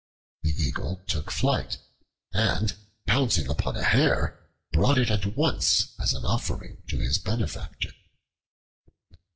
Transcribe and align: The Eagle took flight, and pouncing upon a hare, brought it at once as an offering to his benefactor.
The 0.41 0.49
Eagle 0.59 1.03
took 1.05 1.29
flight, 1.29 1.77
and 2.33 2.73
pouncing 3.05 3.47
upon 3.47 3.75
a 3.77 3.83
hare, 3.83 4.49
brought 4.71 4.97
it 4.97 5.11
at 5.11 5.37
once 5.37 5.93
as 5.99 6.15
an 6.15 6.25
offering 6.25 6.81
to 6.87 6.97
his 6.97 7.19
benefactor. 7.19 7.91